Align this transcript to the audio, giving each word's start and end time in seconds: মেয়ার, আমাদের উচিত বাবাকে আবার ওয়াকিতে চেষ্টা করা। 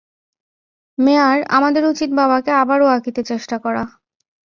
মেয়ার, 0.97 1.37
আমাদের 1.49 1.83
উচিত 1.85 2.09
বাবাকে 2.13 2.51
আবার 2.53 2.79
ওয়াকিতে 2.81 3.21
চেষ্টা 3.23 3.57
করা। 3.59 3.83